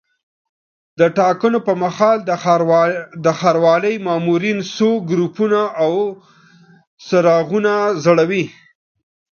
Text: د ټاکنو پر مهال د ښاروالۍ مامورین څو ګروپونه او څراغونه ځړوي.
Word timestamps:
د 0.99 1.01
ټاکنو 1.19 1.59
پر 1.65 1.75
مهال 1.83 2.17
د 3.25 3.27
ښاروالۍ 3.39 3.95
مامورین 4.07 4.59
څو 4.75 4.89
ګروپونه 5.09 5.59
او 5.83 5.93
څراغونه 7.05 7.73
ځړوي. 8.03 8.45